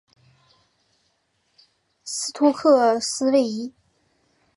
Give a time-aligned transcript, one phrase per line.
[2.03, 3.71] 斯托克斯位移。